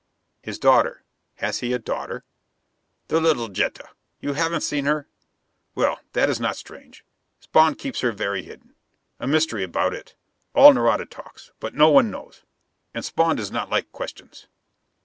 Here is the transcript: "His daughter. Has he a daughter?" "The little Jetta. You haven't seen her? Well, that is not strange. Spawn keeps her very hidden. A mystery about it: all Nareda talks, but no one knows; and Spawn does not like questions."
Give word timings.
"His 0.41 0.57
daughter. 0.57 1.03
Has 1.35 1.59
he 1.59 1.73
a 1.73 1.77
daughter?" 1.77 2.23
"The 3.09 3.21
little 3.21 3.49
Jetta. 3.49 3.87
You 4.19 4.33
haven't 4.33 4.61
seen 4.61 4.85
her? 4.85 5.07
Well, 5.75 5.99
that 6.13 6.27
is 6.27 6.39
not 6.39 6.55
strange. 6.57 7.05
Spawn 7.39 7.75
keeps 7.75 7.99
her 7.99 8.11
very 8.11 8.41
hidden. 8.41 8.73
A 9.19 9.27
mystery 9.27 9.61
about 9.61 9.93
it: 9.93 10.15
all 10.55 10.73
Nareda 10.73 11.05
talks, 11.05 11.51
but 11.59 11.75
no 11.75 11.89
one 11.91 12.09
knows; 12.09 12.41
and 12.95 13.05
Spawn 13.05 13.35
does 13.35 13.51
not 13.51 13.69
like 13.69 13.91
questions." 13.91 14.47